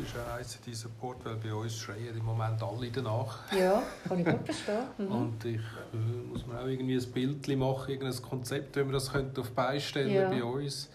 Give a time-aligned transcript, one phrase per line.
[0.00, 3.52] ist ein ICT-Support, weil bei uns schreien im Moment alle danach.
[3.52, 4.78] Ja, kann ich gut verstehen.
[4.98, 5.12] Mhm.
[5.12, 5.96] Und ich äh,
[6.30, 10.12] muss mir auch irgendwie ein Bild machen, irgendein Konzept, wenn wir das könnte auf beistellen
[10.12, 10.28] Ja.
[10.28, 10.88] bei uns.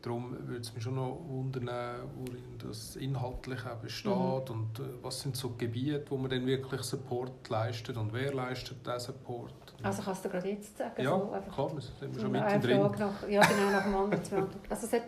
[0.00, 1.68] Darum würde es mich schon noch wundern,
[2.16, 4.54] worin das inhaltlich auch besteht Mhm.
[4.56, 8.86] und äh, was sind so Gebiete, wo man dann wirklich Support leistet und wer leistet
[8.86, 9.52] diesen Support.
[9.82, 11.02] Also kannst du gerade jetzt sagen?
[11.02, 12.78] ja, so einfach klar, wir sind schon mittendrin.
[12.80, 14.66] Frage nach, ja, genau, nach dem anderen zu beantworten.
[14.70, 15.02] Also hat,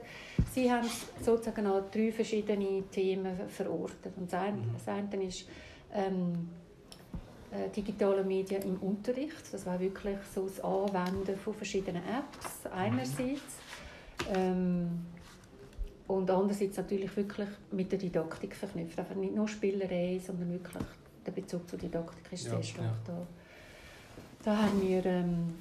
[0.53, 0.89] Sie haben
[1.23, 4.13] sozusagen an drei verschiedene Themen verortet.
[4.17, 4.73] Und das eine, Mhm.
[4.75, 5.47] das eine ist
[5.93, 6.49] ähm,
[7.53, 9.53] äh, digitale Medien im Unterricht.
[9.53, 13.60] Das war wirklich so das Anwenden von verschiedenen Apps einerseits.
[14.35, 15.07] Ähm,
[16.07, 18.99] und andererseits natürlich wirklich mit der Didaktik verknüpft.
[18.99, 20.83] Einfach nicht nur Spielerei, sondern wirklich
[21.25, 23.15] der Bezug zur Didaktik ist Ja, sehr stark ja.
[23.15, 23.27] da.
[24.43, 25.55] Da haben wir ähm,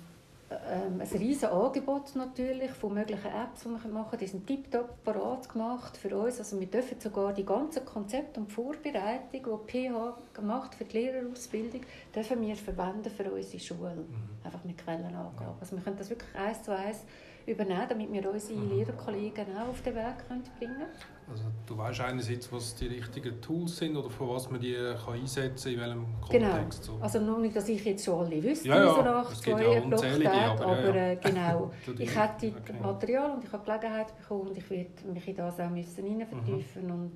[0.49, 4.19] ähm, ein riesiges Angebot natürlich von möglichen Apps, die wir machen können.
[4.21, 6.39] Die sind tiptop parat gemacht für uns.
[6.39, 11.81] Also wir dürfen sogar die ganzen Konzepte und Vorbereitung, die PH gemacht für die Lehrerausbildung,
[12.15, 13.95] dürfen wir verwenden für unsere Schule.
[13.95, 14.29] Mhm.
[14.43, 15.59] Einfach mit Quellenangaben.
[15.59, 17.03] Also wir können das wirklich eins zu eins
[17.45, 18.69] übernehmen, damit wir unsere Mhm.
[18.69, 20.89] Lehrerkollegen auch auf den Weg können bringen können.
[21.31, 24.73] Also du weißt einerseits, was die richtigen Tools sind oder von was man die
[25.05, 26.49] kann einsetzen kann, in welchem Genau.
[26.51, 26.83] Kontext.
[26.85, 26.97] So.
[27.01, 30.27] Also nur nicht, dass ich jetzt schon alle wüsste, Ja, ja, nach zwei ja Blocktagen,
[30.27, 31.11] aber ja, aber ja.
[31.11, 31.71] äh, genau.
[31.99, 32.73] Ich hätte okay.
[32.81, 36.27] Material und ich habe Gelegenheit bekommen und ich werde mich in das auch müssen hinein
[36.31, 36.91] Mhm.
[36.91, 37.11] und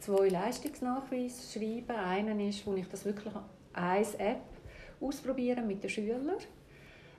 [0.00, 1.90] zwei Leistungsnachweise schreiben.
[1.96, 3.32] Einen ist, wo ich das wirklich
[3.72, 4.42] als App
[5.00, 6.32] ausprobieren mit den Schülern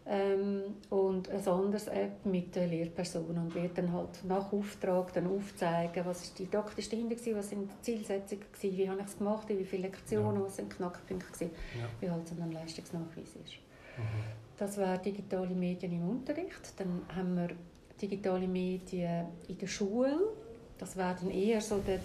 [0.09, 5.27] ähm, und eine andere App mit den Lehrpersonen und werde dann halt nach Auftrag dann
[5.27, 9.05] aufzeigen, was ist die didaktische dahinter gewesen, was sind die Zielsetzungen gewesen, wie habe ich
[9.07, 10.45] es gemacht, wie viele Lektionen, Ja.
[10.45, 11.85] was sind Knackpunkte gewesen, Ja.
[11.99, 13.53] wie halt so ein Leistungsnachweis ist.
[13.97, 14.01] Mhm.
[14.57, 16.73] Das wäre digitale Medien im Unterricht.
[16.77, 17.49] Dann haben wir
[18.01, 20.17] digitale Medien in der Schule.
[20.79, 21.99] Das wäre dann eher so der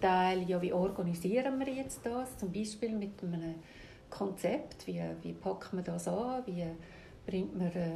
[0.00, 2.36] Teil, ja, wie organisieren wir jetzt das?
[2.38, 3.54] Zum Beispiel mit einem
[4.10, 6.64] Konzept, wie, wie packt man das an, wie
[7.26, 7.90] bringt man äh,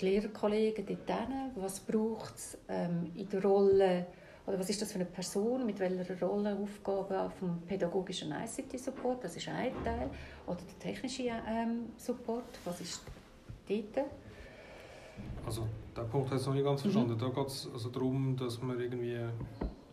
[0.00, 4.06] die Lehrerkollegen dort hin, was braucht es ähm, in der Rolle,
[4.46, 9.24] oder was ist das für eine Person, mit welcher Rolle, Aufgabe auch vom pädagogischen ICT-Support,
[9.24, 10.08] das ist ein Teil,
[10.46, 13.02] oder der technische ähm, Support, was ist
[13.68, 14.06] dort?
[15.44, 16.68] Also, der Punkt habe ich noch nicht Mhm.
[16.68, 17.18] ganz verstanden.
[17.18, 19.18] Da geht es also darum, dass man irgendwie,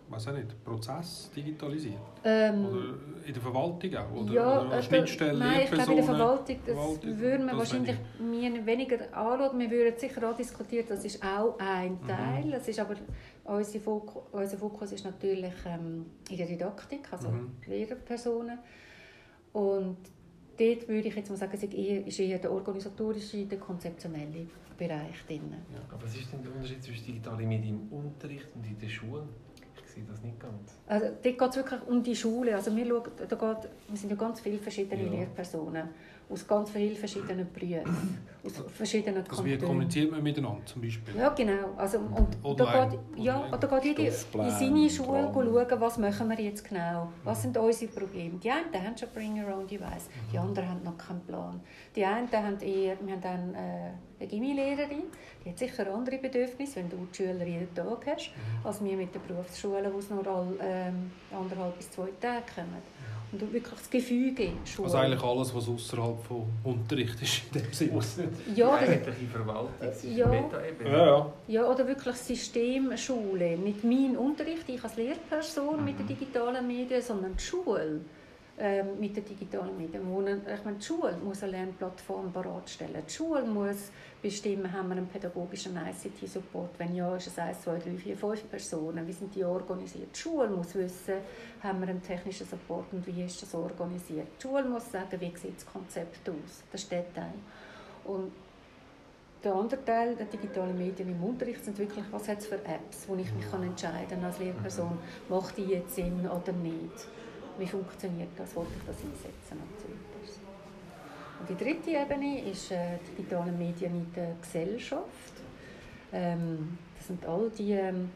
[0.10, 1.96] weiß auch nicht, Prozess digitalisiert.
[2.24, 2.94] Ähm, Oder
[3.26, 4.12] in der Verwaltung auch?
[4.12, 6.06] Oder, ja, oder Schnittstellen, Nein, ich glaube in der?
[6.06, 9.60] Verwaltung, das Verwaltung, würden wir das wahrscheinlich mir weniger anschauen.
[9.60, 12.08] Wir würden sicher auch diskutieren, das ist auch ein Mhm.
[12.08, 12.52] Teil.
[12.52, 12.96] Das ist aber
[13.46, 17.52] unser Fokus, unser Fokus ist natürlich ähm, in der Didaktik, also Mhm.
[17.68, 18.60] Lehrpersonen.
[19.54, 19.98] Und
[20.58, 25.26] dort würde ich jetzt mal sagen, ist eher, ist eher der organisatorische, der konzeptionelle Bereich
[25.28, 25.54] drin.
[25.90, 29.24] Aber was ist denn der Unterschied zwischen digitalen Medien im Unterricht und in der Schule?
[29.96, 30.76] Sehe das nicht ganz.
[30.88, 32.56] Also, dort geht es wirklich um die Schule.
[32.56, 35.10] Also wir, schauen, da geht, wir sind ja ganz viele verschiedene Ja.
[35.10, 35.90] Lehrpersonen
[36.30, 39.68] aus ganz vielen verschiedenen Berufen, aus verschiedenen Also wie Kantonen.
[39.68, 41.16] kommuniziert man miteinander zum Beispiel?
[41.16, 41.74] Ja, genau.
[41.78, 42.56] Also, und Online.
[42.56, 47.12] da geht, ja, da geht jeder in seine Schule schauen, was machen wir jetzt genau.
[47.24, 48.40] Was sind unsere Probleme?
[48.40, 51.62] Die einen haben schon Bring Your Own Device, die anderen haben noch keinen Plan.
[51.96, 55.04] Die einen haben eher, wir haben dann äh, eine Gimmi-Lehrerin,
[55.44, 58.32] die hat sicher andere Bedürfnisse, wenn du die Schüler jeden Tag hast,
[58.64, 62.82] als wir mit den Berufsschulen, wo es nur alle ähm, anderthalb bis zwei Tage kommen.
[63.32, 64.86] Und wirklich das Gefüge Schule.
[64.86, 68.30] Also eigentlich alles, was außerhalb vom Unterricht ist in dem Sinne.
[68.56, 70.28] Ja, eigentliche Verwaltung, das ist Ja.
[70.28, 70.90] Meta-Ebene.
[70.90, 71.34] ja.
[71.48, 73.58] Ja, oder wirklich Systemschule.
[73.58, 78.02] Nicht mein Unterricht, ich als Lehrperson mit den digitalen Medien, sondern die Schule
[78.58, 80.02] ähm, mit den digitalen Medien.
[80.10, 83.04] Wo Ich meine, die Schule muss eine Lernplattform bereitstellen.
[83.06, 86.70] Die Schule muss bestimmen, haben wir einen pädagogischen ICT-Support.
[86.78, 89.06] Wenn ja, ist es 1, 2, 3, 4, 5 Personen.
[89.06, 90.08] Wie sind die organisiert?
[90.16, 91.16] Die Schule muss wissen,
[91.62, 94.28] haben wir einen technischen Support und wie ist das organisiert.
[94.40, 96.64] Die Schule muss sagen, wie sieht das Konzept aus.
[96.72, 97.34] Das ist der Teil.
[98.06, 98.32] Und
[99.44, 103.06] der andere Teil der digitalen Medien im Unterricht sind wirklich, was hat es für Apps,
[103.08, 107.08] wo ich mich kann als Lehrperson, macht die jetzt Sinn oder nicht?
[107.58, 108.56] Wie funktioniert das?
[108.56, 110.00] Wollte ich das einsetzen und so weiter.
[111.40, 115.34] Und die dritte Ebene ist äh, digitale Medien in der Gesellschaft.
[116.14, 118.10] Ähm, das sind all die ähm,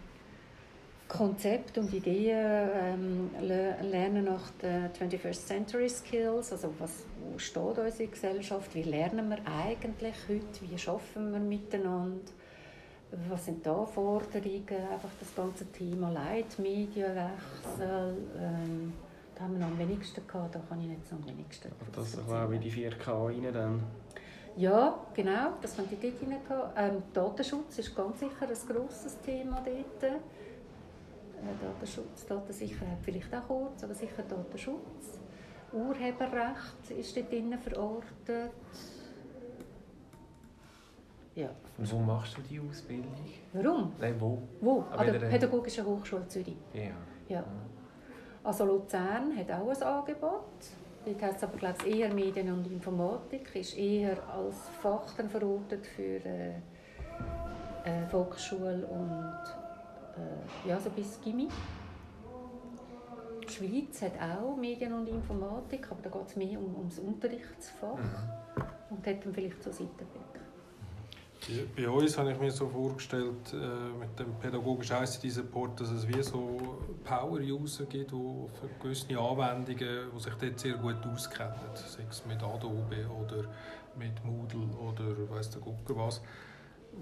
[1.07, 7.77] Konzepte und Ideen, ähm, le- lernen nach den 21st Century Skills, also was, wo steht
[7.79, 12.31] unsere Gesellschaft, wie lernen wir eigentlich heute, wie schaffen wir miteinander,
[13.27, 18.93] was sind die Anforderungen, einfach das ganze Thema Leitmedienwechsel, ähm,
[19.39, 21.91] da haben wir noch am wenigsten gehabt, da kann ich jetzt noch am wenigsten Aber
[21.95, 23.83] das war auch in die 4K rein dann.
[24.57, 26.61] Ja, genau, das könnte ich dort hineingehen.
[26.75, 30.03] Ähm, Datenschutz ist ganz sicher ein grosses Thema dort.
[30.03, 30.17] äh,
[31.61, 35.19] Datenschutz, Datensicherheit vielleicht auch kurz, aber sicher Datenschutz.
[35.71, 38.51] Urheberrecht ist dort drin verortet.
[41.35, 41.49] Ja.
[41.77, 43.15] Und wo machst du die Ausbildung?
[43.53, 43.93] Warum?
[43.97, 44.41] Nein, wo?
[44.59, 44.81] Wo?
[44.91, 46.57] An An der Pädagogischen Hochschule Zürich.
[46.73, 46.91] Ja.
[47.29, 47.45] Ja.
[48.43, 50.43] Also Luzern hat auch ein Angebot.
[51.05, 55.29] Dort heisst es aber glaube ich, eher Medien und Informatik, ist eher als Fach dann
[55.29, 56.49] verortet für äh,
[57.85, 59.33] äh, Volksschule und
[60.17, 61.47] äh, ja, so bis Gimmi.
[63.47, 67.97] Die Schweiz hat auch Medien und Informatik, aber da geht es mehr um, ums Unterrichtsfach
[67.97, 68.63] Mhm.
[68.97, 70.41] und hat dann vielleicht so Seitenblick.
[71.75, 73.55] Bei uns habe ich mir so vorgestellt, äh,
[73.97, 80.19] mit dem pädagogischen ICT-Support, dass es wie so Power-User gibt, die für gewisse Anwendungen, die
[80.21, 83.45] sich dort sehr gut auskennen, sei es mit Adobe oder
[83.97, 86.21] mit Moodle oder weiss der Gucker was.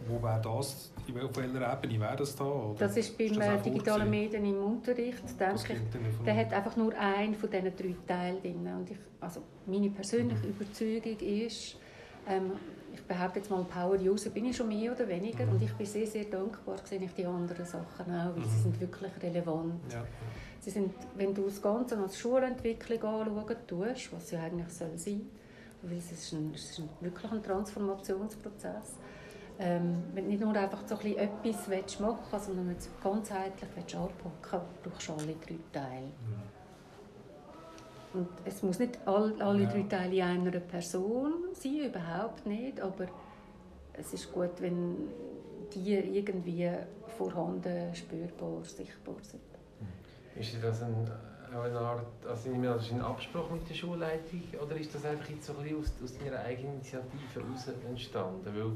[0.07, 0.91] Wo wäre das?
[1.07, 2.43] Auf welcher Ebene wäre das da?
[2.43, 4.09] Oder Das ist beim das äh, digitalen?
[4.09, 8.67] Medien im Unterricht, denke ich, Der hat einfach nur einen von diesen drei Teilen drin.
[8.77, 10.49] Und ich, also meine persönliche Mhm.
[10.59, 11.77] Überzeugung ist,
[12.27, 12.51] ähm,
[12.93, 15.45] ich behaupte jetzt mal, Power-User bin ich schon mehr oder weniger.
[15.45, 15.53] Mhm.
[15.53, 18.63] Und ich bin sehr, sehr dankbar, sehe ich die anderen Sachen auch, weil sie Mhm.
[18.63, 19.93] sind wirklich relevant.
[19.93, 20.03] Ja.
[20.59, 25.21] Sie sind, wenn du das Ganze als Schulentwicklung anschauen tust, was ja eigentlich soll sein,
[25.83, 28.95] weil es ist, ein, es ist ein, wirklich ein Transformationsprozess,
[29.59, 32.73] ähm, wenn du nicht nur einfach so ein bisschen etwas willst machen willst, sondern wenn
[32.73, 36.07] du es ganzheitlich willst anpacken brauchst du alle drei Teile.
[38.13, 39.69] Und es muss nicht all, alle Ja.
[39.69, 43.05] drei Teile in einer Person sein, überhaupt nicht, aber
[43.93, 44.95] es ist gut, wenn
[45.73, 46.69] die irgendwie
[47.17, 49.41] vorhanden, spürbar, sichtbar sind.
[50.35, 51.09] Ist das ein,
[51.53, 54.93] auch eine Art, also ich an, das ist ein Absprache mit der Schulleitung oder ist
[54.93, 58.45] das einfach jetzt so ein bisschen aus, aus deiner eigenen Initiative heraus entstanden?
[58.45, 58.71] Weil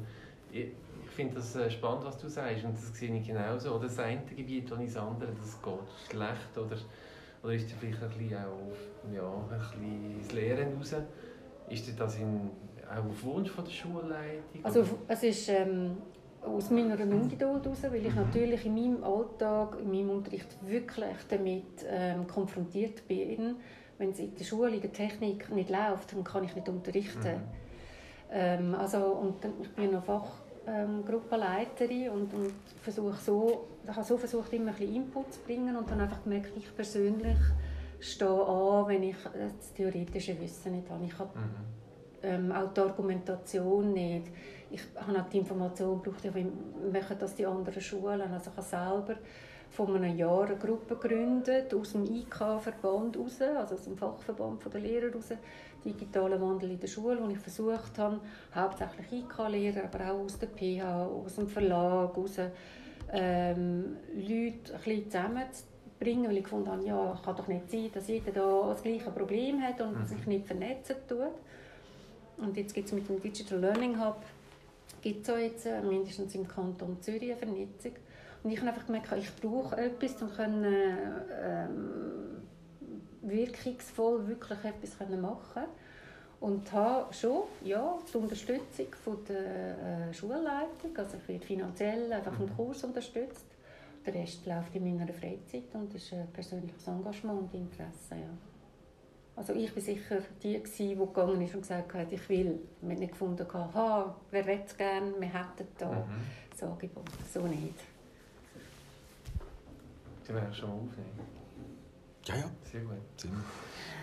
[0.52, 0.68] ich,
[1.06, 3.76] ich finde das äh, spannend, was du sagst und das sehe ich genauso.
[3.76, 6.78] Oder das eine Gebiet und das andere, das geht schlecht oder,
[7.44, 10.94] oder ist da vielleicht ein bisschen auch ja, ein bisschen das Lehren raus?
[11.70, 12.50] Ist das in,
[12.90, 14.64] auch auf Wunsch von der Schulleitung?
[14.64, 15.98] Also es ist ähm,
[16.42, 21.86] aus meiner Ungeduld heraus, weil ich natürlich in meinem Alltag, in meinem Unterricht wirklich damit
[21.88, 23.56] ähm, konfrontiert bin.
[23.98, 27.38] Wenn es in der Schule, in der Technik nicht läuft, dann kann ich nicht unterrichten.
[27.38, 27.44] Mhm.
[28.32, 34.18] Ähm, also, und dann, ich bin noch Fachgruppenleiterin und, und versuche so, ich habe so
[34.18, 37.38] versucht, immer ein bisschen Input zu bringen und dann einfach gemerkt, ich persönlich
[38.00, 41.06] stehe an, wenn ich das theoretische Wissen nicht habe.
[41.06, 41.44] Ich habe Mhm.
[42.24, 44.28] ähm, auch die Argumentation nicht.
[44.70, 46.48] Ich habe auch die Information gebraucht, wie
[46.92, 48.22] machen das die anderen Schulen.
[48.32, 49.16] Also ich habe selber
[49.70, 54.82] vor einem Jahr eine Gruppe gegründet, aus dem IK-Verband raus, also aus dem Fachverband der
[54.82, 55.30] Lehrer raus,
[55.84, 58.20] digitalen Wandel in der Schule, wo ich versucht habe,
[58.54, 62.38] hauptsächlich IK-Lehrer, aber auch aus der PH, aus dem Verlag, raus,
[63.12, 68.08] ähm, Leute ein bisschen zusammenzubringen, weil ich gefunden habe, ja, kann doch nicht sein, dass
[68.08, 70.06] jeder da das gleiche Problem hat und Mhm.
[70.06, 71.34] sich nicht vernetzen tut.
[72.38, 74.18] Und jetzt gibt es mit dem Digital Learning Hub
[75.02, 77.94] gibt es jetzt äh, mindestens im Kanton Zürich eine Vernetzung.
[78.44, 80.74] Und ich habe einfach gemerkt, ich brauche etwas, um können,
[81.44, 82.42] ähm,
[83.22, 85.64] wirkungsvoll wirklich etwas machen
[86.42, 92.38] und habe schon ja, die Unterstützung von der äh, Schulleitung, also ich werde finanziell einfach
[92.40, 93.46] im Kurs unterstützt.
[94.06, 98.16] Der Rest läuft in meiner Freizeit und das ist ein persönliches Engagement und Interesse.
[98.16, 98.30] Ja.
[99.36, 102.60] Also ich war sicher die, gewesen, die gegangen ist und gesagt hat, ich will.
[102.82, 106.04] Wir haben nicht gefunden, ha, wer will es gerne, wir hätten da Mhm.
[106.50, 107.06] das Angebot.
[107.32, 107.76] So nicht.
[110.24, 111.20] Sie werden schon mal aufnehmen.
[112.26, 112.44] Ja, ja.
[112.64, 112.98] Sehr gut.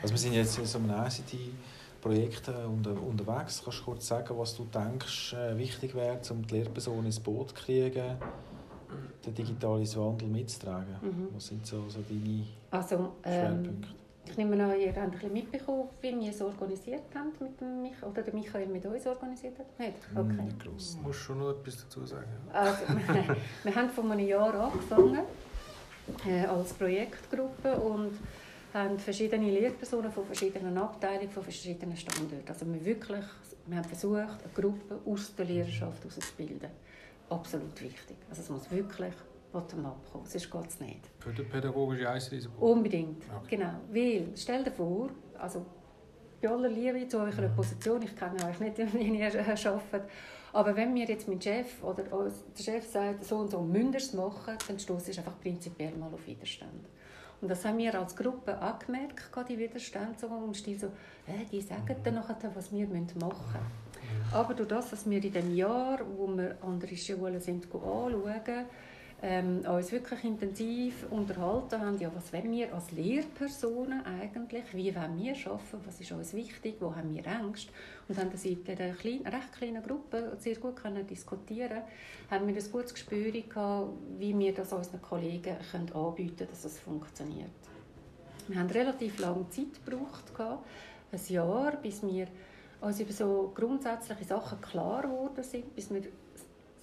[0.03, 3.63] Also wir sind jetzt in so einem ICT-Projekt äh, unter, unterwegs.
[3.65, 7.51] Kannst du kurz sagen, was du denkst, äh, wichtig wäre, um die Lehrpersonen ins Boot
[7.51, 8.17] zu kriegen,
[9.27, 10.97] den digitalen Wandel mitzutragen?
[11.03, 11.29] Mhm.
[11.35, 13.89] Was sind so, so deine Also, ähm, Schwerpunkte?
[14.31, 17.83] ich nehme an, ihr habt ein bisschen mitbekommen, wie wir es organisiert haben, mit dem
[17.83, 19.79] Mich oder der Michael mit uns organisiert hat?
[19.79, 19.95] Nicht?
[20.15, 20.43] Hm, Okay.
[20.45, 20.97] Nicht gross.
[21.01, 22.27] Du musst schon noch etwas dazu sagen.
[22.53, 22.61] ja.
[22.61, 22.83] Also,
[23.65, 25.21] wir haben vor einem Jahr angefangen
[26.27, 28.13] äh, als Projektgruppe und
[28.75, 32.43] haben verschiedene Lehrpersonen von verschiedenen Abteilungen, von verschiedenen Standorten.
[32.49, 33.25] Also wir, wirklich,
[33.67, 36.71] wir haben versucht, eine Gruppe aus der Lehrerschaft auszubilden.
[37.31, 38.17] Absolut wichtig.
[38.29, 39.15] Also es muss wirklich
[39.53, 41.01] bottom-up kommen, sonst geht es nicht.
[41.19, 42.63] Für den pädagogischen ICT-Support.
[42.63, 43.57] Unbedingt, Okay.
[43.57, 43.75] genau.
[43.91, 45.09] Weil, stell dir vor,
[45.39, 45.65] also
[46.41, 50.09] bei aller Liebe zu eurer Position, ich kenne euch nicht, wie ihr äh, arbeitet,
[50.53, 53.97] aber wenn mir jetzt mein Chef oder der Chef sagt, so und so müsst ihr
[53.97, 56.87] es machen, dann stoße ich einfach prinzipiell mal auf Widerstand.
[57.41, 60.87] Und das haben wir als Gruppe auch gemerkt, gerade die Widerstände, so im Stil so,
[61.27, 63.29] äh, die sagen dann nachher, was wir machen müssen.
[64.33, 68.67] Aber durch das, dass wir in dem Jahr, wo wir andere Schulen sind, anschauen,
[69.21, 75.19] ähm, uns wirklich intensiv unterhalten haben, ja, was wollen wir als Lehrpersonen eigentlich, wie wollen
[75.19, 77.71] wir arbeiten, was ist uns wichtig, wo haben wir Angst
[78.09, 81.83] und haben das in einer kleinen, recht kleinen Gruppe sehr gut können diskutieren.
[82.31, 86.65] Haben wir ein gutes Gespür gehabt, wie wir das unseren Kollegen können anbieten können, dass
[86.65, 87.51] es funktioniert.
[88.47, 90.33] Wir haben relativ lange Zeit gebraucht,
[91.11, 92.29] ein Jahr, bis wir
[92.81, 96.03] uns über so grundsätzliche Sachen klar geworden sind, bis wir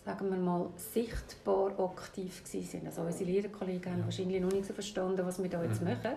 [0.06, 2.86] sagen wir mal, sichtbar aktiv waren.
[2.86, 5.90] Also unsere Lehrerkollegen haben wahrscheinlich noch nicht so verstanden, was wir da jetzt mhm.
[5.90, 6.12] machen.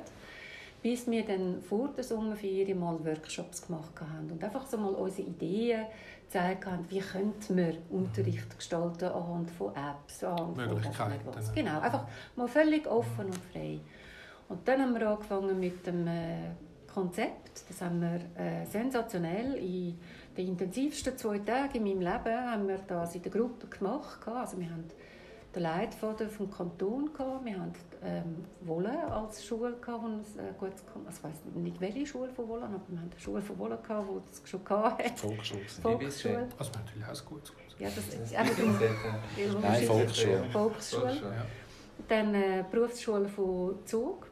[0.83, 5.27] Bis wir dann vor der Sommerferien mal Workshops gemacht haben und einfach so mal unsere
[5.27, 5.87] Ideen
[6.25, 11.33] gezeigt haben, wie könnte man Unterricht gestalten anhand von Apps, anhand Möglichkeiten.
[11.33, 13.81] Von genau, einfach mal völlig offen und frei.
[14.49, 16.51] Und dann haben wir angefangen mit dem äh,
[16.99, 17.63] Konzept.
[17.69, 19.99] Das haben wir äh, sensationell in
[20.37, 24.27] den intensivsten zwei Tagen in meinem Leben haben wir das in der Gruppe gemacht.
[24.27, 24.85] Also wir haben
[25.55, 27.45] den Leitfaden vom Kanton gehabt.
[27.45, 30.05] Wir haben ähm, Wolle als Schule gehabt,
[30.39, 30.73] äh, gut,
[31.07, 33.79] also ich weiß nicht welche Schule von Wolle, aber wir haben eine Schule von Wolle
[33.79, 35.17] gehabt, die das schon hatte.
[35.17, 35.61] Volksschule.
[35.83, 36.49] Volksschule.
[36.59, 37.53] Also natürlich auch gut.
[37.79, 38.33] Ja, das ist
[39.63, 40.45] Nein, Volksschule.
[40.51, 41.15] Volksschule.
[41.15, 41.47] Ja.
[42.09, 44.27] Dann äh, Berufsschule von Zug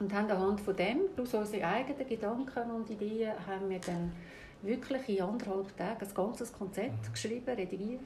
[0.00, 4.12] und haben anhand von dem plus unsere eigenen Gedanken und Ideen haben wir dann
[4.62, 7.12] wirklich in anderthalb Tagen ein ganzes Konzept mhm.
[7.12, 8.00] geschrieben, redigiert,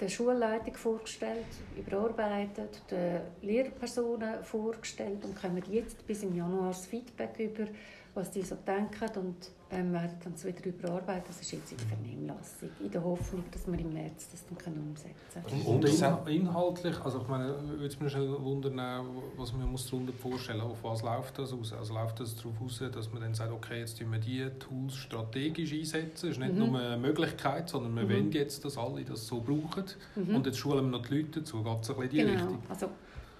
[0.00, 7.38] der Schulleitung vorgestellt, überarbeitet, den Lehrpersonen vorgestellt und kommen jetzt bis im Januar das Feedback
[7.38, 7.66] über,
[8.14, 11.24] was die so denken und ähm, werden dann es wieder überarbeiten.
[11.28, 14.58] Das ist jetzt in der Vernehmlassung, in der Hoffnung, dass wir im März das dann
[14.58, 15.62] können umsetzen können.
[15.62, 20.12] Und, und inhaltlich, also ich meine, würde es mich schon wundern, was man muss darunter
[20.12, 21.72] vorstellen auf was läuft das aus?
[21.72, 24.96] Also läuft das darauf aus, dass man dann sagt, okay, jetzt tun wir diese Tools
[24.96, 26.28] strategisch einsetzen.
[26.28, 26.70] Das ist nicht mhm.
[26.70, 28.10] nur eine Möglichkeit, sondern wir mhm.
[28.10, 29.84] wollen jetzt, dass alle das so brauchen.
[30.16, 30.34] Mhm.
[30.34, 31.62] Und jetzt schulen wir noch die Leute dazu.
[31.62, 32.32] Geht es ein bisschen in die genau.
[32.32, 32.62] Richtung?
[32.68, 32.88] Also,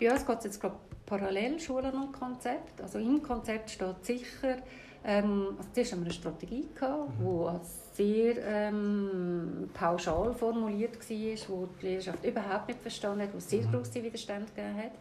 [0.00, 2.80] bei uns geht es jetzt gerade parallel Schulen und Konzept.
[2.80, 4.57] Also im Konzept steht sicher,
[5.04, 7.61] ähm, also zuerst haben wir eine Strategie, gehabt, mhm.
[7.99, 13.50] die sehr ähm, pauschal formuliert war, wo die Lehrerschaft überhaupt nicht verstanden hat, wo es
[13.50, 13.73] sehr mhm.
[13.73, 14.92] große Widerstand gegeben hat.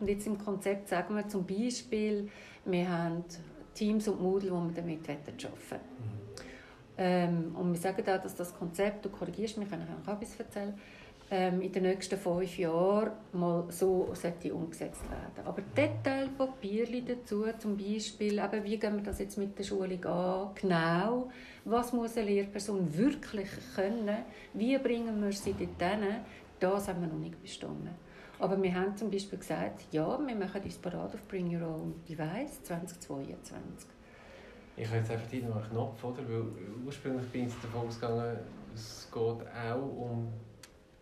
[0.00, 2.28] Und jetzt im Konzept sagen wir zum Beispiel,
[2.64, 3.24] wir haben
[3.74, 5.80] Teams und Moodle, wo wir damit arbeiten wollen.
[5.80, 6.26] Mhm.
[6.98, 10.36] Ähm, und wir sagen auch, dass das Konzept, du korrigierst mich, wenn ich auch etwas
[10.38, 10.74] erzähle,
[11.30, 15.44] ähm, in den nächsten fünf Jahren mal so sollte umgesetzt werden.
[15.44, 20.50] Aber Detailpapiere dazu, zum Beispiel, eben, wie gehen wir das jetzt mit der Schulung an,
[20.54, 21.30] genau,
[21.64, 24.18] was muss eine Lehrperson wirklich können,
[24.54, 26.18] wie bringen wir sie dorthin,
[26.60, 27.90] das haben wir noch nicht bestanden.
[28.38, 31.94] Aber wir haben zum Beispiel gesagt, ja, wir machen uns parat auf Bring Your Own
[32.08, 33.88] Device 2022.
[34.76, 36.18] Ich habe jetzt einfach noch einen Knopf, oder?
[36.28, 36.44] weil
[36.84, 38.36] ursprünglich bin ich davon ausgegangen,
[38.74, 40.30] es geht auch um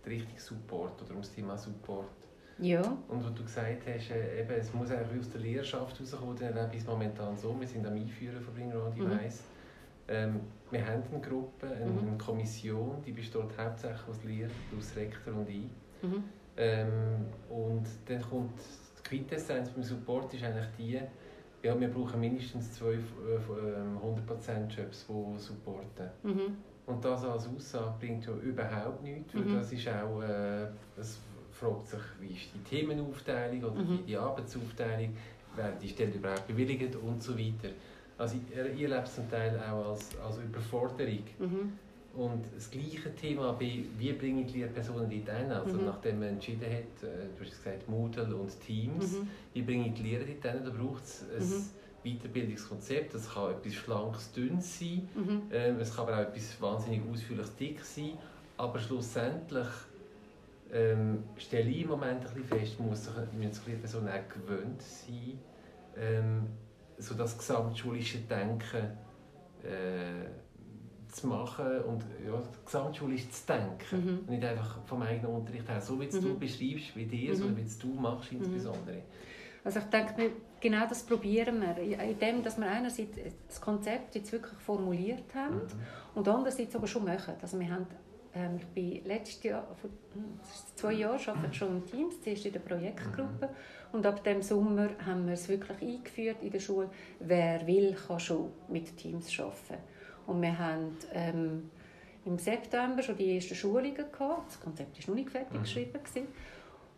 [0.04, 2.24] die Richtung Support oder um das Thema Support.
[2.58, 2.82] Ja.
[3.08, 6.56] Und was du gesagt hast, äh, eben, es muss eigentlich aus der Lehrerschaft rauskommen, dann
[6.56, 9.40] erlebe ich momentan so, wir sind am Einführen von Bring Around Device.
[9.40, 9.54] Mhm.
[10.06, 12.18] Ähm, wir haben eine Gruppe, eine mhm.
[12.18, 15.64] Kommission, die besteht hauptsächlich aus Lehrern, aus Rektor und ich.
[16.02, 16.24] Mhm.
[16.56, 18.60] Ähm, und dann kommt
[18.98, 21.00] die Quintessenz beim Support ist eigentlich die,
[21.62, 26.10] ja, wir brauchen mindestens zwei äh, 100%-Jobs, die supporten.
[26.22, 26.58] Mhm.
[26.86, 29.54] Und das als Aussage bringt ja überhaupt nichts, weil mhm.
[29.56, 30.66] das ist auch, äh,
[30.98, 31.18] es
[31.50, 34.06] fragt sich, wie ist die Themenaufteilung oder mhm.
[34.06, 35.16] die Arbeitsaufteilung,
[35.56, 37.70] werden die Stellen überhaupt bewilligt und so weiter.
[38.18, 41.24] Also ihr, ihr lebt zum Teil auch als, als Überforderung.
[41.38, 41.72] Mhm.
[42.16, 45.50] Und das gleiche Thema bei, wie bringe ich die Lehrpersonen dort hin?
[45.50, 45.86] Also mhm.
[45.86, 49.28] nachdem man entschieden hat, äh, du hast gesagt Moodle und Teams, mhm.
[49.52, 50.64] wie bringe ich die Lehrer dort hin?
[50.64, 51.70] Da braucht es ein
[52.04, 53.14] Weiterbildungskonzept.
[53.14, 55.08] Das kann etwas schlankes, dünnes sein.
[55.14, 55.42] Mhm.
[55.50, 58.18] Ähm, es kann aber auch etwas wahnsinnig ausführliches, dick sein.
[58.56, 59.66] Aber schlussendlich
[60.72, 63.14] ähm, stelle ich im Moment ein bisschen fest, muss sich
[63.66, 65.38] die Person auch gewöhnt sein,
[65.96, 66.46] ähm,
[66.98, 68.96] so das gesamtschulische Denken
[69.62, 70.28] äh,
[71.08, 74.24] zu machen und ja, gesamtschulisch zu denken.
[74.26, 74.32] Mhm.
[74.34, 76.20] Nicht einfach vom eigenen Unterricht her, so wie mhm.
[76.20, 77.36] du beschreibst, wie dir, mhm.
[77.36, 78.38] sondern wie du machst mhm.
[78.38, 79.02] insbesondere.
[79.62, 80.32] Also ich denke,
[80.64, 85.70] genau das probieren wir, indem dass wir einerseits das Konzept jetzt wirklich formuliert haben mhm.
[86.14, 87.34] und andererseits aber schon machen.
[87.42, 87.86] Also wir haben,
[88.34, 90.40] ähm, ich bin letztes Jahr, vor hm,
[90.74, 93.92] zwei Jahren arbeite schon in Teams, zuerst in der Projektgruppe mhm.
[93.92, 96.88] und ab dem Sommer haben wir es wirklich eingeführt in der Schule.
[97.20, 99.82] Wer will, kann schon mit Teams arbeiten.
[100.26, 101.70] Und wir haben ähm,
[102.24, 104.48] im September schon die ersten Schulungen gehabt.
[104.48, 105.62] Das Konzept war noch nicht fertig mhm.
[105.62, 105.92] geschrieben.
[105.92, 106.28] Gewesen.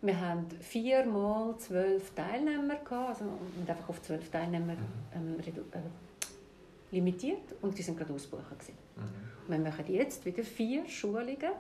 [0.03, 5.39] Wir hatten vier mal zwölf Teilnehmer, gehabt, also und einfach auf zwölf Teilnehmer mhm.
[5.39, 8.45] ähm, äh, limitiert und die sind gerade ausgebucht.
[8.51, 9.51] Mhm.
[9.51, 11.53] Wir machen jetzt wieder vier Schulungen.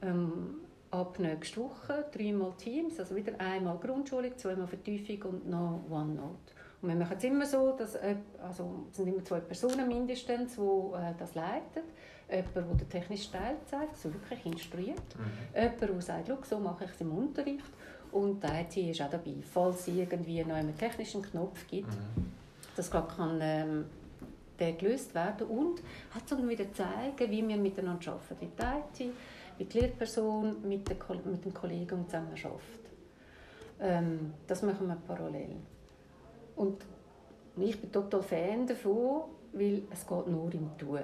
[0.00, 0.60] Ähm,
[0.92, 6.52] ab nächster Woche dreimal Teams, also wieder einmal Grundschulung, zweimal Vertiefung und noch OneNote.
[6.82, 7.96] Und wir machen es immer so, dass
[8.42, 11.82] also es sind immer zwei Personen mindestens, die äh, das leiten.
[12.32, 15.02] Jemand, der den technischen Teil zeigt, so wirklich instruiert.
[15.16, 15.60] Mhm.
[15.60, 17.64] Jemand, der sagt, so mache ich es im Unterricht.
[18.10, 22.30] Und die IT ist auch dabei, falls es irgendwie noch einen technischen Knopf gibt, mhm.
[22.76, 23.84] dass kann ähm,
[24.58, 29.14] der gelöst werden und hat so wieder zeigen, wie wir miteinander arbeiten, wie die IT,
[29.58, 32.82] wie die Lehrperson mit, der, mit dem Kollegen zusammen arbeitet.
[33.80, 35.56] Ähm, das machen wir parallel.
[36.56, 36.84] Und
[37.56, 39.22] ich bin total Fan davon,
[39.52, 41.00] weil es geht nur im Tun.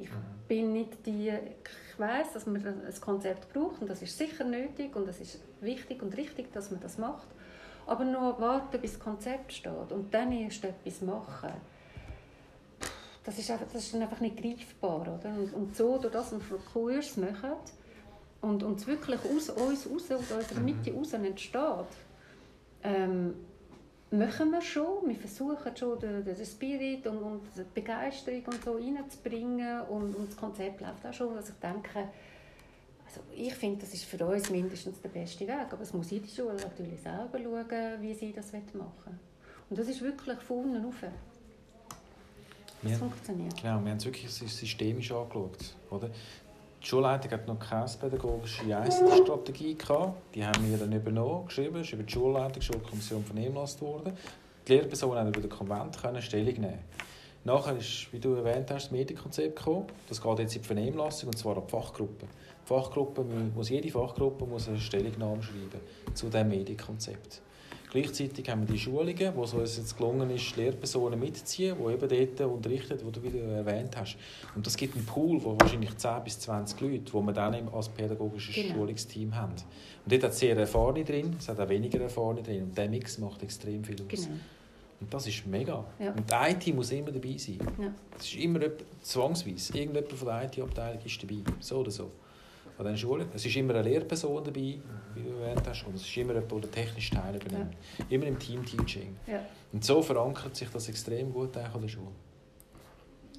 [0.00, 0.08] Ich
[0.48, 4.96] bin nicht die, ich weiß, dass man ein Konzept braucht und das ist sicher nötig
[4.96, 7.28] und es ist wichtig und richtig, dass man das macht.
[7.86, 11.50] Aber nur warten, bis das Konzept steht und dann erst etwas machen,
[13.24, 15.02] das ist einfach, das ist einfach nicht greifbar.
[15.02, 15.28] Oder?
[15.36, 16.40] Und, und so, durch das wir
[16.72, 17.52] Kurs machen
[18.40, 21.86] und uns wirklich aus uns raus, aus unserer Mitte raus entsteht,
[22.82, 23.34] ähm,
[24.10, 25.08] machen wir schon.
[25.08, 30.28] Wir versuchen schon, den, den Spirit und, und die Begeisterung und so reinzubringen und, und
[30.28, 31.36] das Konzept läuft auch schon.
[31.36, 32.08] Also ich denke,
[33.06, 35.66] also ich finde, das ist für uns mindestens der beste Weg.
[35.70, 39.20] Aber es muss jede Schule natürlich selber schauen, wie sie das machen wollen.
[39.68, 40.94] Und das ist wirklich von unten rauf.
[41.02, 43.56] Das wir, funktioniert.
[43.56, 45.74] Genau, wir haben es wirklich systemisch angeschaut.
[45.90, 46.10] Oder?
[46.82, 49.76] Die Schulleitung hat noch keine pädagogische ICT-Strategie
[50.34, 54.16] Die haben wir dann übernommen, geschrieben, ist über die Schulleitung, Schulkommission vernehmlassen worden.
[54.66, 56.78] Die Lehrpersonen haben über den Konvent können Stellung nehmen.
[57.44, 59.86] Nachher ist, wie du erwähnt hast, das Medienkonzept gekommen.
[60.08, 62.26] Das geht jetzt in die Vernehmlassung, und zwar an die Fachgruppe.
[62.64, 65.80] Die Fachgruppe muss, jede Fachgruppe muss eine Stellungnahme schreiben
[66.14, 67.42] zu diesem Medienkonzept.
[67.90, 72.36] Gleichzeitig haben wir die Schulungen, wo es uns jetzt gelungen ist, Lehrpersonen mitzuziehen, die eben
[72.36, 74.16] dort unterrichten, wo du wieder erwähnt hast.
[74.54, 77.88] Und das gibt einen Pool von wahrscheinlich 10 bis 20 Leuten, die wir dann als
[77.88, 78.74] pädagogisches genau.
[78.74, 79.52] Schulungsteam haben.
[79.52, 82.62] Und dort hat es sehr Erfahrene drin, es hat auch weniger Erfahrene drin.
[82.62, 84.08] Und der Mix macht extrem viel aus.
[84.08, 84.38] Genau.
[85.00, 85.84] Und das ist mega.
[85.98, 86.12] Ja.
[86.12, 87.58] Und die IT muss immer dabei sein.
[87.80, 87.92] Ja.
[88.16, 88.60] Das ist immer
[89.02, 89.76] zwangsweise.
[89.76, 91.38] Irgendjemand von der IT-Abteilung ist dabei.
[91.58, 92.10] So oder so
[92.80, 93.28] an den Schulen.
[93.34, 94.78] Es ist immer eine Lehrperson dabei,
[95.14, 97.74] wie du erwähnt hast, und es ist immer jemand, der den technischen Teil übernimmt.
[97.98, 98.04] Ja.
[98.08, 99.16] Immer im Team-Teaching.
[99.26, 99.40] Ja.
[99.72, 102.12] Und so verankert sich das extrem gut an der Schule.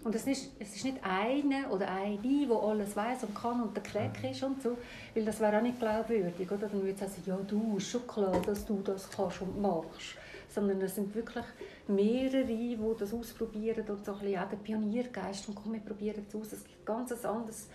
[0.03, 3.75] Und es ist, es ist nicht eine oder eine, die alles weiß und kann und
[3.75, 4.77] der Kleck ist und so,
[5.13, 6.49] weil das wäre auch nicht glaubwürdig.
[6.49, 6.67] Oder?
[6.67, 10.15] Dann würde sagen, ja du, ist schon klar, dass du das kannst und machst.
[10.49, 11.45] Sondern es sind wirklich
[11.87, 16.25] mehrere, die das ausprobieren und so ein bisschen auch der Pioniergeist und komm, wir probieren
[16.27, 16.51] es aus.
[16.51, 17.67] Es gibt ganz anderes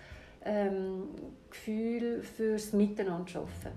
[0.46, 1.08] ähm,
[1.50, 3.76] Gefühl fürs Miteinander arbeiten.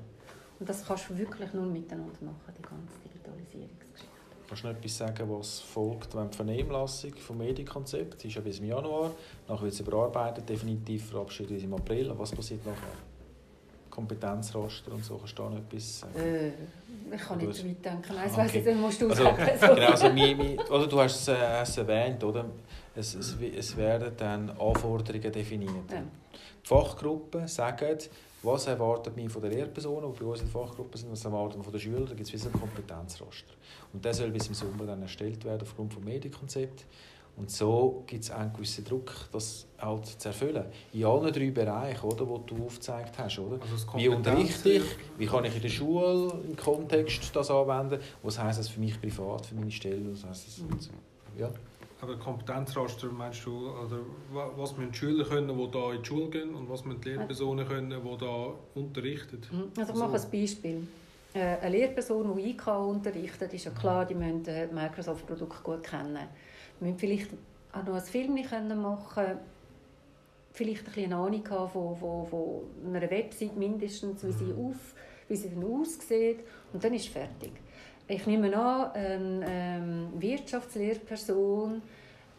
[0.59, 4.09] Und das kannst du wirklich nur miteinander machen, die ganze Digitalisierungsgeschichte.
[4.47, 8.59] Kannst du noch etwas sagen, was folgt, wenn die Vernehmlassung vom Medienkonzept ist ja bis
[8.59, 9.11] im Januar,
[9.47, 12.11] nachher wird es überarbeitet, definitiv verabschiedet im April.
[12.17, 12.97] Was passiert nachher?
[13.89, 16.13] Kompetenzraster und so, kannst du da noch etwas sagen?
[16.19, 16.51] Äh,
[17.15, 18.37] ich kann nicht so weit denken, nein, okay.
[18.37, 19.43] weiss ich, dann musst du also, sagen.
[19.59, 22.45] genau, also, mi, mi, oder du hast es, äh, erwähnt, oder?
[22.95, 25.91] Es, es, es werden dann Anforderungen definiert.
[25.91, 26.03] Ja.
[26.69, 27.97] Fachgruppen sagen,
[28.43, 31.57] was erwartet mich von der Lehrperson, die bei uns in der Fachgruppe sind, was erwartet
[31.57, 33.53] man von den Schülern, da gibt es wie ein Kompetenzraster.
[33.91, 36.85] Und der soll bis im Sommer dann erstellt werden aufgrund des Medienkonzepts.
[37.37, 40.65] Und so gibt es einen gewissen Druck, das halt zu erfüllen.
[40.93, 43.39] In allen drei Bereichen, oder, die du aufgezeigt hast.
[43.39, 43.59] Oder?
[43.61, 44.83] Also wie unterrichte ich?
[45.17, 47.99] Wie kann ich in der Schule im Kontext das anwenden?
[48.21, 50.11] Was heisst das für mich privat, für meine Stelle?
[50.11, 50.57] Was heisst das?
[50.59, 51.39] Mhm.
[51.39, 51.49] Ja.
[52.01, 53.99] Aber Kompetenzraster meinst du, oder
[54.31, 57.09] was müssen die Schüler können, die hier in die Schule gehen und was müssen die
[57.09, 59.41] Lehrpersonen können, die hier unterrichten?
[59.51, 59.71] Mhm.
[59.77, 60.87] Also ich mache ein Beispiel.
[61.33, 66.27] Äh, eine Lehrperson, die IK unterrichtet, ist ja klar, die müssen das Microsoft-Produkt gut kennen.
[66.79, 67.29] Wir müssen vielleicht
[67.73, 68.35] auch noch ein Film
[68.81, 69.39] machen
[70.51, 74.65] vielleicht ein eine Ahnung haben von, von, von einer Website mindestens, wie sie, mhm.
[74.65, 74.95] auf,
[75.27, 76.39] wie sie dann aussieht
[76.73, 77.51] und dann ist es fertig.
[78.11, 81.79] Ich nehme an, eine ähm, Wirtschaftslehrperson,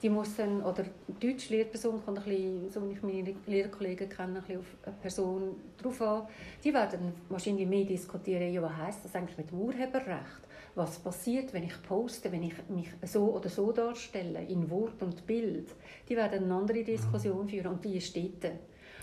[0.02, 4.08] die muss dann, oder eine deutsche Lehrperson, kann ein bisschen, so wie ich meine Lehrkollegen
[4.08, 6.26] kenne, ein bisschen auf eine Person drauf an.
[6.64, 10.40] Die werden wahrscheinlich mehr diskutieren, ja, was heisst das eigentlich mit dem Urheberrecht?
[10.74, 15.24] Was passiert, wenn ich poste, wenn ich mich so oder so darstelle, in Wort und
[15.24, 15.68] Bild?
[16.08, 18.54] Die werden eine andere Diskussion führen und die ist dort.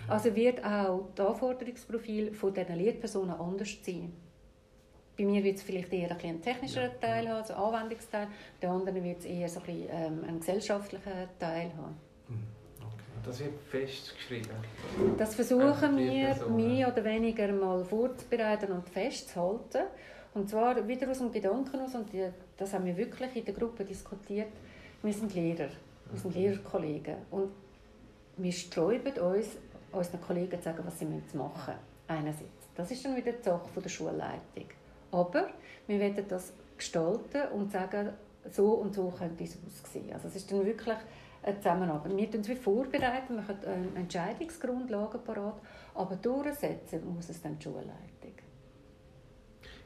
[0.10, 4.27] Also wird auch das Anforderungsprofil von diesen Lehrpersonen anders sein.
[5.18, 8.28] Bei mir wird es vielleicht eher ein, ein technischer Teil haben, also ein Anwendungsteil.
[8.62, 11.98] Bei anderen wird es eher so ein bisschen, ähm, einen gesellschaftlichen Teil haben.
[12.30, 12.44] Mhm.
[13.26, 14.52] Das wird festgeschrieben.
[15.18, 19.84] Das versuchen wir mehr oder weniger mal vorzubereiten und festzuhalten.
[20.34, 22.10] Und zwar wieder aus dem Gedanken aus, und
[22.56, 24.52] das haben wir wirklich in der Gruppe diskutiert,
[25.02, 25.70] wir sind Lehrer,
[26.12, 26.36] wir sind.
[26.36, 27.16] Lehrerkollegen.
[27.32, 27.52] Und
[28.38, 29.58] wir sträuben uns,
[29.92, 32.70] unseren Kollegen zu sagen, was sie machen müssen, einerseits.
[32.76, 34.68] Das ist dann wieder die Sache der Schulleitung.
[35.12, 35.50] Aber
[35.88, 38.10] wir werden das gestalten und sagen,
[38.52, 40.14] so und so könnte es aussehen.
[40.14, 40.98] Also es ist dann wirklich
[41.44, 42.16] eine Zusammenarbeit.
[42.16, 45.60] Wir tun es vorbereiten, wir machen eine Entscheidungsgrundlage parat,
[45.96, 47.94] aber durchsetzen muss es dann die Schulleitung.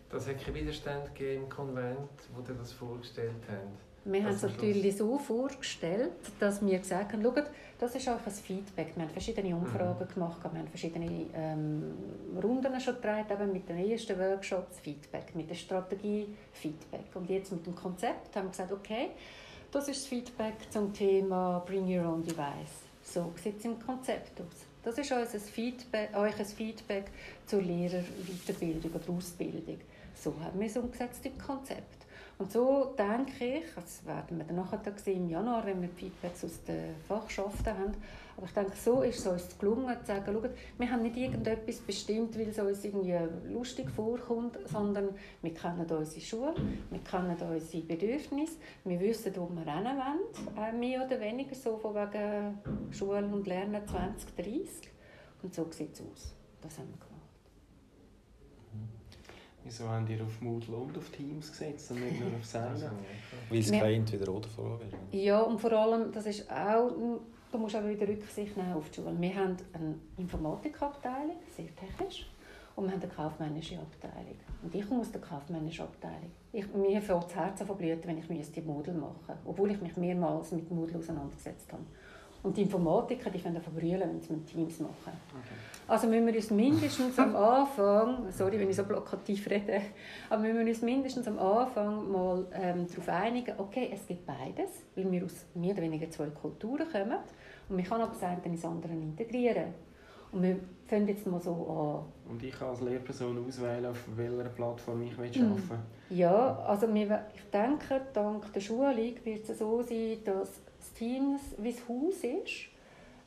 [0.10, 3.91] Das hat keinen Widerstand gegeben im Konvent, wo ihr das vorgestellt habt?
[4.04, 7.44] Wir haben es natürlich so vorgestellt, dass wir gesagt haben, schaut,
[7.80, 8.94] das ist auch ein Feedback.
[8.96, 10.14] Wir haben verschiedene Umfragen mhm.
[10.14, 11.94] gemacht, wir haben verschiedene ähm,
[12.42, 17.16] Runden schon gedreht, eben mit den ersten Workshops Feedback, mit der Strategie Feedback.
[17.16, 19.10] Und jetzt mit dem Konzept haben wir gesagt, okay,
[19.72, 22.90] das ist das Feedback zum Thema Bring Your Own Device.
[23.04, 24.66] So sieht es im Konzept aus.
[24.84, 26.10] Das ist unser Feedback,
[26.56, 27.12] Feedback
[27.46, 29.80] zur Lehrerweiterbildung oder Ausbildung.
[30.16, 32.06] So haben wir es umgesetzt im Konzept.
[32.38, 36.44] Und so denke ich, das werden wir dann nachher sehen, im Januar, wenn wir Feedbacks
[36.44, 37.94] aus den Fachschaften haben,
[38.42, 41.78] aber ich denke, so ist es uns gelungen, zu sagen, schaut, wir haben nicht irgendetwas
[41.78, 43.16] bestimmt, weil es uns irgendwie
[43.52, 45.10] lustig vorkommt, sondern
[45.44, 46.56] wir kennen unsere Schule,
[46.90, 51.78] wir kennen unsere Bedürfnisse, wir wissen, wo wir hin wollen, äh, mehr oder weniger so
[51.78, 52.58] von wegen
[52.92, 54.90] Schule und Lernen 2030.
[55.44, 56.34] Und so sieht es aus.
[56.62, 57.11] Das haben wir gemacht.
[59.64, 62.90] Wieso haben ihr auf Moodle und auf Teams gesetzt und nicht nur auf Seinen?
[63.50, 65.14] Weil es kein entweder oder Frage ist.
[65.14, 66.90] Ja, und vor allem, das ist auch,
[67.52, 69.16] du musst auch wieder Rücksicht nehmen auf die Schule.
[69.20, 72.28] Wir haben eine Informatikabteilung, sehr technisch,
[72.76, 74.38] und wir haben eine kaufmännische Abteilung.
[74.64, 76.32] Und ich komme aus der kaufmännischen Abteilung.
[76.54, 79.82] Ich, mir fällt das Herz an blüten, wenn ich die Moodle machen müsste, obwohl ich
[79.82, 81.84] mich mehrmals mit Moodle auseinandergesetzt habe.
[82.44, 84.94] Und die Informatiker, die können verbrüllen, wenn sie mit Teams machen.
[85.06, 85.56] Okay.
[85.88, 89.82] Also müssen wir uns mindestens am Anfang, sorry, wenn ich so plakativ rede,
[90.30, 94.86] aber müssen wir uns mindestens am Anfang mal ähm, darauf einigen, okay, es gibt beides,
[94.96, 97.18] weil wir aus mehr oder weniger zwei Kulturen kommen
[97.70, 99.74] und man kann aber das eine ins andere integrieren.
[100.32, 102.32] Und wir fangen jetzt mal so an.
[102.32, 106.18] Und ich kann als Lehrperson auswählen, auf welcher Plattform ich arbeiten will?
[106.18, 110.62] Ja, also wir, ich denke, dank der Schulung wird es so sein, dass
[111.02, 112.70] Teams wie das Haus ist.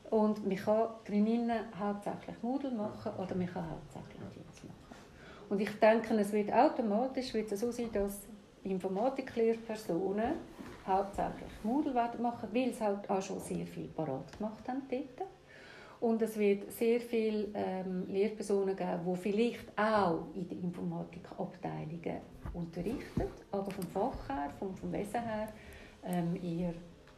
[0.09, 4.95] Und man kann drinnen hauptsächlich Moodle machen oder man kann hauptsächlich Teams machen.
[5.49, 8.21] Und ich denke, es wird automatisch wird es so sein, dass
[8.63, 10.35] Informatiklehrpersonen
[10.87, 15.29] hauptsächlich Moodle werden machen, weil sie halt auch schon sehr viel parat gemacht haben dort.
[15.99, 22.21] Und es wird sehr viele ähm, Lehrpersonen geben, die vielleicht auch in den Informatikabteilungen
[22.53, 25.49] unterrichten, aber vom Fach her, vom, vom Wesen her,
[26.03, 26.73] ähm, eher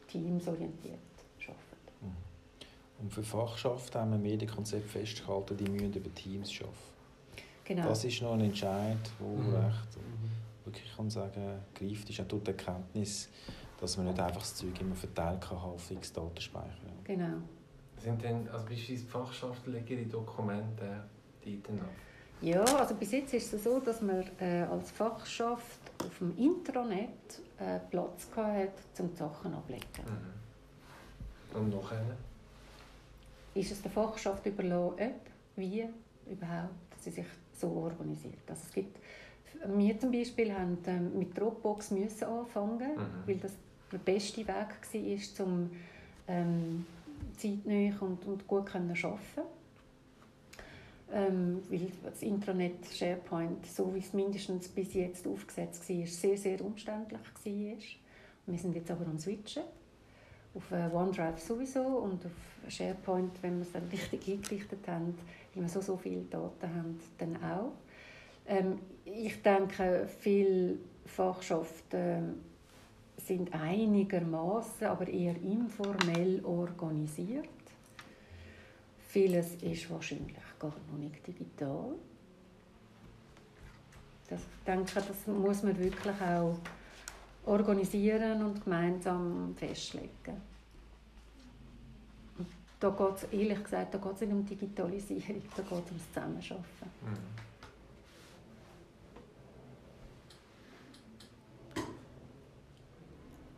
[0.08, 0.98] teamsorientiert
[1.40, 1.58] arbeiten.
[2.02, 3.04] Mhm.
[3.04, 6.74] Und für Fachschaften haben wir Medienkonzept festgehalten, die müssen über Teams arbeiten.
[7.64, 7.88] Genau.
[7.88, 9.54] Das ist noch ein Entscheid, der mhm.
[9.54, 10.64] recht, mhm.
[10.64, 13.28] wirklich kann sagen, greift ist, auch durch die Erkenntnis,
[13.80, 16.88] dass man nicht einfach das Zeug immer verteilen kann auf fix Datenspeicher.
[17.04, 17.36] Genau.
[17.98, 21.04] Sind denn, also beispielsweise Fachschaften ihre Dokumente
[21.44, 21.80] die dann
[22.40, 27.40] Ja, also bis jetzt ist es so, dass man äh, als Fachschaft auf dem Intranet
[27.58, 29.88] äh, Platz hatte, um die Sachen abzulegen.
[30.04, 31.58] Mhm.
[31.58, 32.16] Und noch eine?
[33.54, 35.20] Ist es der Fachschaft überlassen, ob,
[35.56, 35.88] wie
[36.30, 37.26] überhaupt sie sich
[37.58, 38.48] so organisiert.
[38.48, 38.98] Also es gibt,
[39.66, 43.26] wir zum Beispiel haben ähm, mit Dropbox müssen anfangen, mhm.
[43.26, 43.52] weil das
[43.90, 45.70] der beste Weg war, um
[46.28, 46.86] ähm,
[47.36, 49.57] zeitnah und, und gut zu arbeiten
[51.12, 56.60] ähm, weil das Intranet SharePoint, so wie es mindestens bis jetzt aufgesetzt war, sehr, sehr
[56.64, 58.52] umständlich war.
[58.52, 59.64] Wir sind jetzt aber am Switchen.
[60.54, 62.32] Auf äh, OneDrive sowieso und auf
[62.68, 65.14] SharePoint, wenn wir es dann richtig eingerichtet haben,
[65.54, 67.72] wir so, so viele Daten haben, dann auch.
[68.46, 72.34] Ähm, ich denke, viele Fachschaften ähm,
[73.16, 77.48] sind einigermaßen, aber eher informell organisiert.
[79.08, 81.94] Vieles ist wahrscheinlich gar noch nicht digital.
[84.28, 86.58] Das, ich denke, das muss man wirklich auch
[87.46, 90.42] organisieren und gemeinsam festlegen.
[92.36, 92.46] Und
[92.78, 96.08] da geht es, ehrlich gesagt, da geht es nicht um Digitalisierung, da geht es ums
[96.12, 96.66] Zusammenarbeiten.
[97.02, 97.48] Mhm.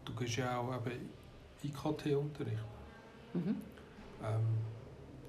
[0.04, 0.80] Du gehst ja auch
[1.62, 2.62] IKT-Unterricht.
[3.34, 3.56] Mhm.
[4.22, 4.79] Ähm,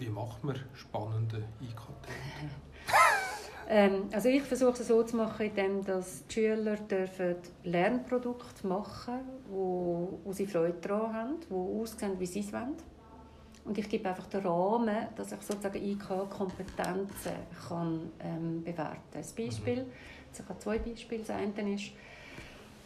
[0.02, 2.08] wie macht man spannende IKT?
[3.70, 9.20] ähm, also ich versuche es so zu machen, indem dass die Schüler dürfen Lernprodukte machen
[9.48, 12.76] wo, wo sie Freude daran haben, die aussehen, wie sie es wollen.
[13.64, 17.34] Und ich gebe einfach den Rahmen, dass ich sozusagen IK-Kompetenzen
[17.68, 19.22] kann, ähm, bewerten kann.
[19.22, 19.92] Ein Beispiel, mhm.
[20.34, 21.24] ich habe zwei Beispiele.
[21.24, 21.92] Das eine ist,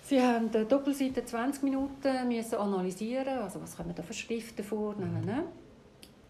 [0.04, 4.94] Sie haben die Doppelseite 20 Minuten müssen analysieren, also was kommen da für Schriften vor,
[5.00, 5.44] nein, nein, nein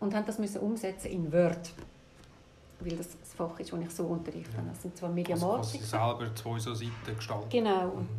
[0.05, 1.71] und haben das müssen umsetzen in Word.
[2.81, 4.51] weil das das Fach ist, das ich so unterrichte.
[4.55, 4.63] Ja.
[4.69, 5.83] Das sind zwar Also Mediamatiker.
[5.83, 7.49] selber zwei so Seiten gestalten.
[7.49, 7.89] Genau.
[7.89, 8.09] Und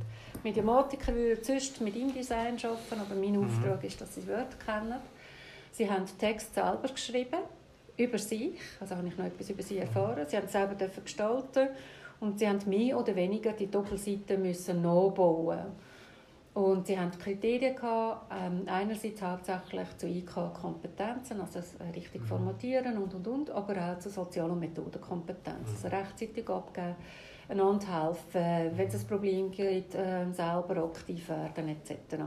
[0.43, 3.45] Mediamatiker würden sonst mit InDesign arbeiten, aber mein Mhm.
[3.45, 4.99] Auftrag ist, dass sie Word kennen.
[5.73, 7.39] Sie haben Text selber geschrieben,
[7.99, 8.59] über sich.
[8.81, 10.25] Also habe ich noch etwas über sie erfahren.
[10.27, 11.69] Sie haben es selber dürfen gestalten
[12.21, 15.67] und sie haben mehr oder weniger die Doppelseiten müssen nachbauen.
[16.57, 22.27] Und sie hatten Kriterien, gehabt, ähm, einerseits hauptsächlich zu IK-Kompetenzen, also das äh, richtig Mhm.
[22.27, 25.69] formatieren und, und, und, aber auch zu Sozial- und Methodenkompetenz.
[25.69, 26.97] Also rechtzeitig abgeben,
[27.51, 32.25] einander helfen, wenn es ein Problem gibt, äh, selber aktiv werden etc.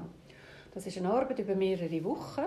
[0.76, 2.44] Das ist eine Arbeit über mehrere Wochen,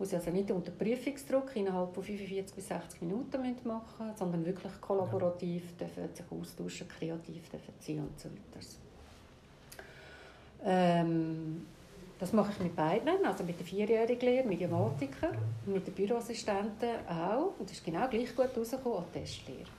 [0.00, 4.44] wo sie also nicht unter Prüfungsdruck innerhalb von 45 bis 60 Minuten machen müssen, sondern
[4.44, 8.66] wirklich kollaborativ dürfen sich austauschen, kreativ dürfen sein und so weiter.
[10.64, 11.66] Ähm,
[12.18, 15.30] das mache ich mit beiden, also mit der vierjährigen Lehre, Mediamatiker,
[15.66, 17.54] und mit den Büroassistenten auch.
[17.58, 19.70] Und das ist genau gleich gut rausgekommen als Testlehre.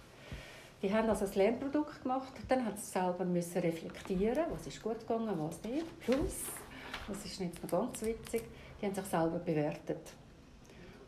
[0.82, 5.00] Die haben also ein Lernprodukt gemacht, dann hat sie selber müssen reflektieren, was ist gut
[5.02, 5.86] gegangen, was nicht.
[6.00, 6.46] Plus,
[7.08, 8.41] das ist jetzt noch ganz witzig,
[8.82, 10.13] die haben sich selber bewertet.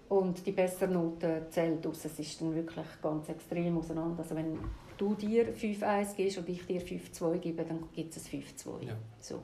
[0.10, 2.06] Und die bessere Note zählt aus.
[2.06, 4.22] Es ist dann wirklich ganz extrem auseinander.
[4.22, 4.60] Also wenn
[4.96, 8.86] du dir 5-1 gibst und ich dir 5-2 gebe, dann gibt es ein 5-2.
[8.86, 8.94] Ja.
[9.20, 9.42] So.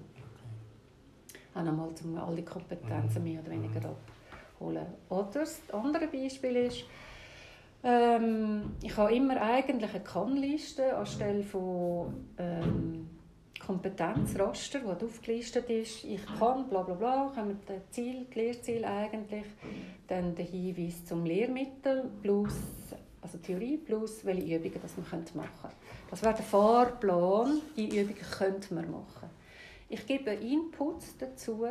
[1.54, 3.32] Auch nochmal, um alle Kompetenzen Mhm.
[3.32, 4.86] mehr oder weniger abholen.
[5.10, 6.86] Oder das andere Beispiel ist,
[7.84, 13.10] ähm, ich habe immer eigentlich eine Kann-Liste anstelle von ähm,
[13.66, 16.04] Kompetenzraster, wo aufgelistet ist.
[16.04, 19.46] Ich kann, bla bla bla, kommen die Ziel, die Lehrziele eigentlich,
[20.08, 22.54] dann der Hinweis zum Lehrmittel plus
[23.22, 25.76] also Theorie plus welche Übungen das man machen könnte.
[26.10, 29.30] Das wäre der Fahrplan, die Übungen könnte man machen.
[29.90, 31.66] Ich gebe Inputs dazu,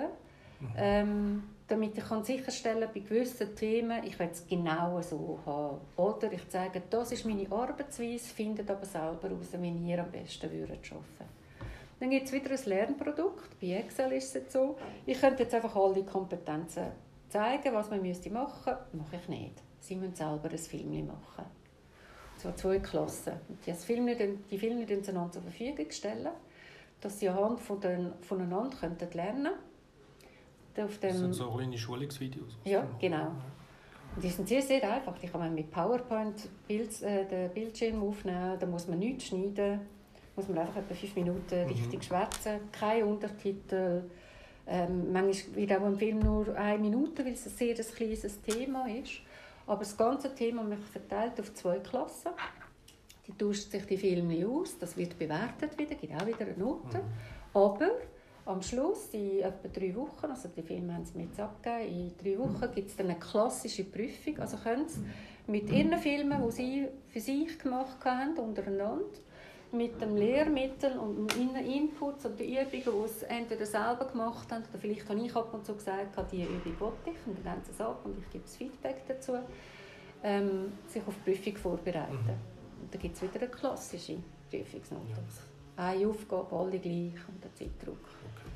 [0.77, 5.79] ähm, damit ich kann sicherstellen bei gewissen Themen, ich will es genau so haben.
[5.97, 10.51] Oder ich sage, das ist meine Arbeitsweise, findet aber selber heraus, wie ihr am besten
[10.51, 11.31] würdet arbeiten
[12.01, 14.77] Dann gibt es wieder ein Lernprodukt, bei Excel ist es jetzt so.
[15.07, 16.87] Ich könnte jetzt einfach alle Kompetenzen
[17.29, 19.63] zeigen, was man müsste machen müsste, mache ich nicht.
[19.81, 21.45] Sie müssen selber ein Film machen.
[22.39, 23.35] Zwar zwei Klassen.
[23.67, 26.29] Die, Filme, die Filme einander zur Verfügung stellen,
[27.01, 29.53] dass sie anhand von den, voneinander könnten lernen
[30.75, 30.99] könnten.
[31.01, 32.57] Das sind so kleine Schulungsvideos.
[32.65, 33.33] Ja, genau.
[34.15, 35.17] Und die sind sehr, sehr einfach.
[35.19, 38.57] Die kann man mit PowerPoint Bild, äh, den Bildschirm aufnehmen.
[38.59, 39.81] Da muss man nichts schneiden.
[40.37, 41.69] muss man einfach etwa fünf Minuten Mhm.
[41.69, 42.61] richtig schwätzen.
[42.71, 44.05] Kein Untertitel.
[44.69, 48.41] Ähm, manchmal wird auch im Film nur eine Minute, weil es ein sehr ein kleines
[48.43, 49.15] Thema ist.
[49.67, 52.31] Aber das ganze Thema wird verteilt auf zwei Klassen.
[53.29, 54.79] Die tauscht sich die Filme aus.
[54.79, 57.01] Das wird bewertet wieder, gibt auch wieder eine Note.
[57.55, 57.91] Aber
[58.47, 62.13] am Schluss, in etwa drei Wochen, also die Filme haben sie mir jetzt abgegeben, in
[62.17, 64.39] drei Wochen gibt es dann eine klassische Prüfung.
[64.39, 65.01] Also können sie
[65.47, 69.05] mit ihren Filmen, die sie für sich gemacht haben, untereinander,
[69.73, 74.65] mit dem Lehrmittel und ihren Inputs und den Übungen, die sie entweder selber gemacht haben,
[74.71, 77.63] oder vielleicht habe ich ab und zu gesagt, diese Übung wollte ich, und dann haben
[77.65, 79.35] sie es ab und ich gebe das Feedback dazu,
[80.23, 82.13] ähm, sich auf die Prüfung vorbereiten.
[82.13, 82.58] Und
[82.91, 84.17] dann gibt es wieder eine klassische
[84.51, 85.05] Prüfungsnote.
[85.11, 85.85] Ja.
[85.85, 87.99] Eine Aufgabe, alle gleich und der Zeitdruck.
[87.99, 88.49] Okay.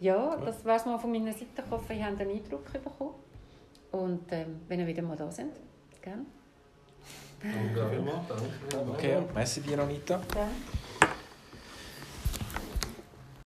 [0.00, 1.62] Ja, das wäre es mal von meiner Seite.
[1.64, 3.14] Ich hoffe, ihr habt einen Eindruck bekommen.
[3.92, 5.54] Und ähm, wenn ihr wieder mal da sind,
[6.02, 6.26] gerne.
[7.40, 8.90] Danke vielmals.
[8.90, 10.20] Okay, merci dir, Anita.
[10.32, 10.52] Gerne.